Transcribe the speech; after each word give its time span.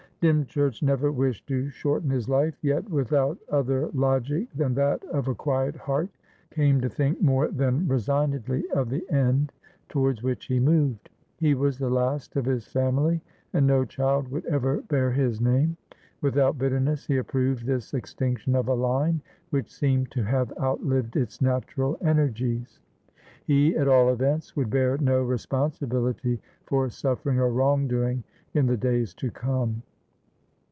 Dymchurch 0.23 0.83
never 0.83 1.11
wished 1.11 1.47
to 1.47 1.69
shorten 1.71 2.11
his 2.11 2.29
life, 2.29 2.55
yet, 2.61 2.87
without 2.87 3.39
other 3.49 3.89
logic 3.91 4.53
than 4.53 4.75
that 4.75 5.03
of 5.05 5.27
a 5.27 5.33
quiet 5.33 5.75
heart, 5.75 6.09
came 6.51 6.79
to 6.79 6.89
think 6.89 7.19
more 7.19 7.47
than 7.47 7.87
resignedly 7.87 8.69
of 8.69 8.91
the 8.91 9.03
end 9.09 9.51
towards 9.89 10.21
which 10.21 10.45
he 10.45 10.59
moved. 10.59 11.09
He 11.37 11.55
was 11.55 11.79
the 11.79 11.89
last 11.89 12.35
of 12.35 12.45
his 12.45 12.67
family, 12.67 13.23
and 13.51 13.65
no 13.65 13.83
child 13.83 14.27
would 14.27 14.45
ever 14.45 14.81
bear 14.81 15.09
his 15.11 15.41
name. 15.41 15.75
Without 16.21 16.55
bitterness, 16.59 17.07
he 17.07 17.17
approved 17.17 17.65
this 17.65 17.91
extinction 17.95 18.55
of 18.55 18.67
a 18.67 18.75
line 18.75 19.21
which 19.49 19.73
seemed 19.73 20.11
to 20.11 20.21
have 20.21 20.53
outlived 20.61 21.15
its 21.15 21.41
natural 21.41 21.97
energies. 21.99 22.79
He, 23.45 23.75
at 23.75 23.87
all 23.87 24.09
events, 24.09 24.55
would 24.55 24.69
bear 24.69 24.99
no 24.99 25.23
responsibility 25.23 26.39
for 26.67 26.87
suffering 26.91 27.39
or 27.39 27.49
wrongdoing 27.49 28.23
in 28.53 28.67
the 28.67 28.77
days 28.77 29.15
to 29.15 29.31
come. 29.31 29.81